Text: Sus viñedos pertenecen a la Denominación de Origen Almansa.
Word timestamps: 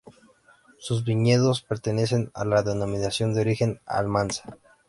Sus 0.79 1.03
viñedos 1.03 1.61
pertenecen 1.61 2.31
a 2.33 2.43
la 2.43 2.63
Denominación 2.63 3.35
de 3.35 3.41
Origen 3.41 3.81
Almansa. 3.85 4.57